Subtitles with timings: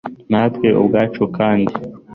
[0.31, 1.73] natwe ubwacu kandi